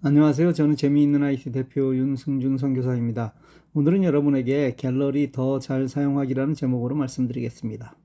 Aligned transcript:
안녕하세요. 0.00 0.52
저는 0.52 0.76
재미있는 0.76 1.24
IT 1.24 1.50
대표 1.50 1.92
윤승준 1.92 2.56
선교사입니다. 2.56 3.34
오늘은 3.74 4.04
여러분에게 4.04 4.76
갤러리 4.76 5.32
더 5.32 5.58
잘 5.58 5.88
사용하기라는 5.88 6.54
제목으로 6.54 6.94
말씀드리겠습니다. 6.94 7.96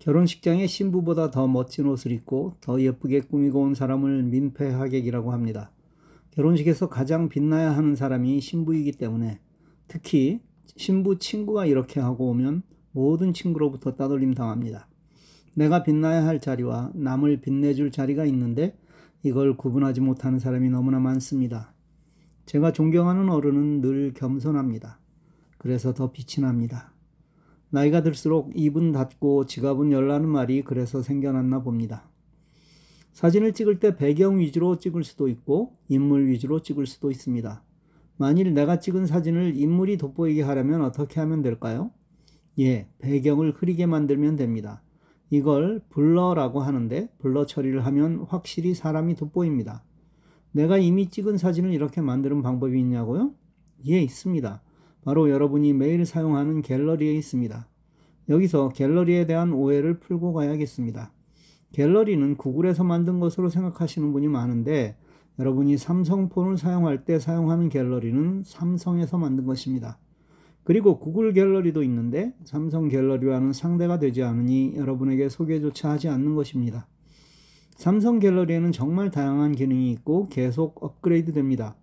결혼식장에 0.00 0.66
신부보다 0.66 1.30
더 1.30 1.48
멋진 1.48 1.86
옷을 1.86 2.12
입고 2.12 2.56
더 2.60 2.78
예쁘게 2.78 3.20
꾸미고 3.20 3.62
온 3.62 3.74
사람을 3.74 4.24
민폐 4.24 4.68
하객이라고 4.68 5.32
합니다. 5.32 5.70
결혼식에서 6.32 6.90
가장 6.90 7.30
빛나야 7.30 7.74
하는 7.74 7.96
사람이 7.96 8.38
신부이기 8.42 8.92
때문에 8.92 9.40
특히 9.88 10.40
신부 10.76 11.18
친구가 11.18 11.64
이렇게 11.64 12.00
하고 12.00 12.28
오면 12.28 12.64
모든 12.92 13.32
친구로부터 13.32 13.96
따돌림 13.96 14.34
당합니다. 14.34 14.88
내가 15.54 15.82
빛나야 15.82 16.26
할 16.26 16.38
자리와 16.38 16.90
남을 16.94 17.40
빛내줄 17.40 17.90
자리가 17.92 18.26
있는데 18.26 18.76
이걸 19.22 19.56
구분하지 19.56 20.00
못하는 20.00 20.38
사람이 20.38 20.70
너무나 20.70 20.98
많습니다. 21.00 21.72
제가 22.46 22.72
존경하는 22.72 23.28
어른은 23.28 23.80
늘 23.80 24.12
겸손합니다. 24.14 25.00
그래서 25.58 25.94
더 25.94 26.12
빛이 26.12 26.44
납니다. 26.44 26.92
나이가 27.70 28.02
들수록 28.02 28.52
입은 28.54 28.92
닫고 28.92 29.46
지갑은 29.46 29.90
열라는 29.90 30.28
말이 30.28 30.62
그래서 30.62 31.02
생겨났나 31.02 31.62
봅니다. 31.62 32.08
사진을 33.12 33.52
찍을 33.54 33.80
때 33.80 33.96
배경 33.96 34.38
위주로 34.38 34.78
찍을 34.78 35.02
수도 35.02 35.26
있고 35.28 35.76
인물 35.88 36.28
위주로 36.28 36.60
찍을 36.60 36.86
수도 36.86 37.10
있습니다. 37.10 37.62
만일 38.18 38.54
내가 38.54 38.78
찍은 38.78 39.06
사진을 39.06 39.56
인물이 39.56 39.96
돋보이게 39.96 40.42
하려면 40.42 40.82
어떻게 40.82 41.20
하면 41.20 41.42
될까요? 41.42 41.90
예, 42.58 42.88
배경을 42.98 43.52
흐리게 43.52 43.86
만들면 43.86 44.36
됩니다. 44.36 44.82
이걸 45.30 45.80
블러라고 45.90 46.60
하는데 46.60 47.08
블러 47.18 47.46
처리를 47.46 47.84
하면 47.86 48.26
확실히 48.28 48.74
사람이 48.74 49.16
돋보입니다. 49.16 49.82
내가 50.52 50.78
이미 50.78 51.08
찍은 51.08 51.36
사진을 51.36 51.72
이렇게 51.72 52.00
만드는 52.00 52.42
방법이 52.42 52.78
있냐고요? 52.80 53.32
예, 53.88 54.00
있습니다. 54.00 54.62
바로 55.04 55.30
여러분이 55.30 55.72
매일 55.72 56.06
사용하는 56.06 56.62
갤러리에 56.62 57.12
있습니다. 57.12 57.68
여기서 58.28 58.70
갤러리에 58.70 59.26
대한 59.26 59.52
오해를 59.52 60.00
풀고 60.00 60.32
가야겠습니다. 60.32 61.12
갤러리는 61.72 62.36
구글에서 62.36 62.84
만든 62.84 63.20
것으로 63.20 63.48
생각하시는 63.48 64.12
분이 64.12 64.28
많은데 64.28 64.96
여러분이 65.38 65.76
삼성폰을 65.76 66.56
사용할 66.56 67.04
때 67.04 67.18
사용하는 67.18 67.68
갤러리는 67.68 68.42
삼성에서 68.44 69.18
만든 69.18 69.44
것입니다. 69.44 69.98
그리고 70.66 70.98
구글 70.98 71.32
갤러리도 71.32 71.84
있는데 71.84 72.34
삼성 72.42 72.88
갤러리와는 72.88 73.52
상대가 73.52 74.00
되지 74.00 74.24
않으니 74.24 74.74
여러분에게 74.74 75.28
소개조차 75.28 75.90
하지 75.90 76.08
않는 76.08 76.34
것입니다. 76.34 76.88
삼성 77.76 78.18
갤러리에는 78.18 78.72
정말 78.72 79.12
다양한 79.12 79.52
기능이 79.52 79.92
있고 79.92 80.28
계속 80.28 80.82
업그레이드 80.82 81.32
됩니다. 81.32 81.76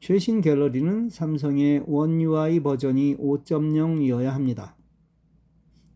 최신 0.00 0.42
갤러리는 0.42 1.08
삼성의 1.08 1.84
원 1.86 2.20
UI 2.20 2.60
버전이 2.60 3.16
5.0이어야 3.16 4.26
합니다. 4.26 4.76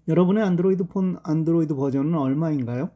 여러분의 0.09 0.43
안드로이드 0.43 0.85
폰 0.85 1.19
안드로이드 1.23 1.75
버전은 1.75 2.15
얼마인가요? 2.15 2.93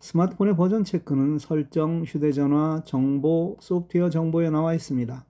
스마트폰의 0.00 0.56
버전 0.56 0.84
체크는 0.84 1.38
설정, 1.38 2.02
휴대전화, 2.04 2.84
정보, 2.86 3.58
소프트웨어 3.60 4.08
정보에 4.08 4.48
나와 4.48 4.72
있습니다. 4.72 5.26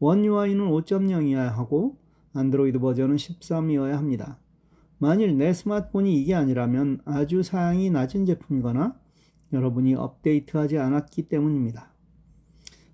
원 0.00 0.24
UI는 0.24 0.68
5.0이어야 0.68 1.52
하고 1.52 2.04
안드로이드 2.36 2.78
버전은 2.78 3.16
13이어야 3.16 3.92
합니다. 3.92 4.38
만일 4.98 5.36
내 5.36 5.52
스마트폰이 5.52 6.20
이게 6.20 6.34
아니라면 6.34 7.00
아주 7.04 7.42
사양이 7.42 7.90
낮은 7.90 8.26
제품이거나 8.26 8.96
여러분이 9.52 9.94
업데이트하지 9.94 10.78
않았기 10.78 11.28
때문입니다. 11.28 11.92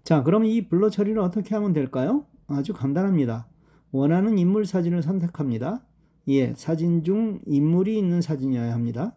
자, 0.04 0.22
그럼 0.22 0.44
이 0.44 0.68
블러 0.68 0.90
처리를 0.90 1.20
어떻게 1.20 1.54
하면 1.54 1.72
될까요? 1.72 2.26
아주 2.46 2.72
간단합니다. 2.72 3.46
원하는 3.92 4.38
인물 4.38 4.66
사진을 4.66 5.02
선택합니다. 5.02 5.84
예, 6.28 6.54
사진 6.54 7.04
중 7.04 7.40
인물이 7.46 7.96
있는 7.98 8.20
사진이어야 8.20 8.72
합니다. 8.72 9.14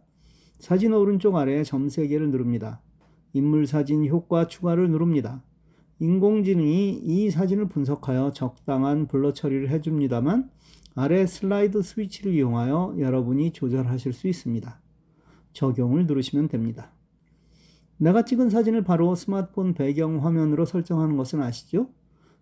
사진 0.60 0.94
오른쪽 0.94 1.36
아래 1.36 1.64
점 1.64 1.88
3개를 1.88 2.30
누릅니다. 2.30 2.82
인물 3.34 3.68
사진 3.68 4.06
효과 4.08 4.48
추가를 4.48 4.90
누릅니다. 4.90 5.44
인공지능이 6.00 7.02
이 7.04 7.30
사진을 7.30 7.70
분석하여 7.70 8.32
적당한 8.34 9.08
블러 9.08 9.32
처리를 9.34 9.70
해줍니다만 9.70 10.50
아래 10.96 11.26
슬라이드 11.26 11.82
스위치를 11.82 12.34
이용하여 12.34 12.96
여러분이 13.00 13.52
조절하실 13.52 14.14
수 14.14 14.28
있습니다. 14.28 14.82
적용을 15.54 16.06
누르시면 16.06 16.50
됩니다. 16.50 16.92
내가 17.98 18.26
찍은 18.26 18.50
사진을 18.50 18.84
바로 18.84 19.16
스마트폰 19.16 19.74
배경 19.74 20.24
화면으로 20.26 20.66
설정하는 20.66 21.16
것은 21.16 21.42
아시죠? 21.42 21.90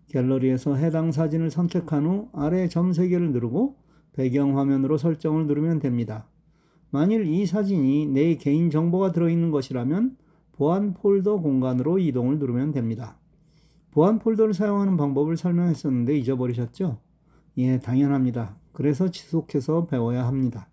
갤러리에서 0.08 0.74
해당 0.74 1.12
사진을 1.12 1.50
선택한 1.50 2.06
후 2.06 2.28
아래 2.32 2.68
점 2.68 2.90
3개를 2.90 3.30
누르고 3.30 3.76
배경 4.12 4.58
화면으로 4.58 4.98
설정을 4.98 5.46
누르면 5.46 5.78
됩니다. 5.78 6.28
만일 6.90 7.26
이 7.26 7.46
사진이 7.46 8.06
내 8.06 8.36
개인 8.36 8.70
정보가 8.70 9.12
들어있는 9.12 9.50
것이라면 9.50 10.16
보안 10.52 10.94
폴더 10.94 11.38
공간으로 11.40 11.98
이동을 11.98 12.38
누르면 12.38 12.72
됩니다. 12.72 13.18
보안 13.94 14.18
폴더를 14.18 14.54
사용하는 14.54 14.96
방법을 14.96 15.36
설명했었는데 15.36 16.18
잊어버리셨죠? 16.18 16.98
예, 17.58 17.78
당연합니다. 17.78 18.56
그래서 18.72 19.08
지속해서 19.08 19.86
배워야 19.86 20.26
합니다. 20.26 20.68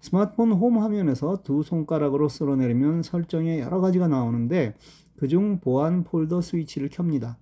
스마트폰 0.00 0.50
홈 0.50 0.78
화면에서 0.78 1.44
두 1.44 1.62
손가락으로 1.62 2.28
쓸어내리면 2.28 3.04
설정에 3.04 3.60
여러 3.60 3.80
가지가 3.80 4.08
나오는데 4.08 4.74
그중 5.16 5.60
보안 5.60 6.02
폴더 6.02 6.40
스위치를 6.40 6.88
켭니다. 6.88 7.38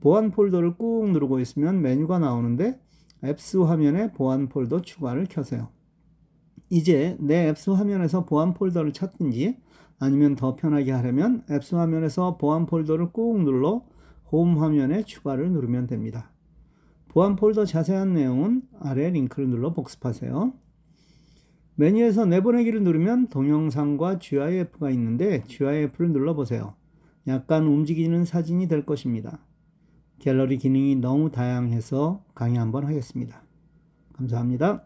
보안 0.00 0.30
폴더를 0.30 0.78
꾹 0.78 1.10
누르고 1.10 1.40
있으면 1.40 1.82
메뉴가 1.82 2.18
나오는데 2.18 2.80
apps 3.22 3.58
화면에 3.58 4.12
보안 4.12 4.48
폴더 4.48 4.80
추가를 4.80 5.26
켜세요. 5.28 5.68
이제 6.70 7.18
내 7.20 7.48
apps 7.48 7.68
화면에서 7.68 8.24
보안 8.24 8.54
폴더를 8.54 8.94
찾든지 8.94 9.58
아니면 9.98 10.36
더 10.36 10.56
편하게 10.56 10.92
하려면 10.92 11.44
apps 11.50 11.74
화면에서 11.74 12.38
보안 12.38 12.64
폴더를 12.64 13.12
꾹 13.12 13.42
눌러 13.42 13.82
홈 14.30 14.58
화면에 14.58 15.02
추가를 15.02 15.50
누르면 15.50 15.86
됩니다. 15.86 16.30
보안 17.08 17.36
폴더 17.36 17.64
자세한 17.64 18.12
내용은 18.14 18.62
아래 18.80 19.10
링크를 19.10 19.48
눌러 19.48 19.72
복습하세요. 19.72 20.52
메뉴에서 21.76 22.26
내보내기를 22.26 22.82
누르면 22.82 23.28
동영상과 23.28 24.18
GIF가 24.18 24.90
있는데 24.90 25.44
GIF를 25.46 26.12
눌러보세요. 26.12 26.74
약간 27.26 27.66
움직이는 27.66 28.24
사진이 28.24 28.68
될 28.68 28.84
것입니다. 28.84 29.38
갤러리 30.18 30.58
기능이 30.58 30.96
너무 30.96 31.30
다양해서 31.30 32.24
강의 32.34 32.58
한번 32.58 32.84
하겠습니다. 32.84 33.42
감사합니다. 34.14 34.84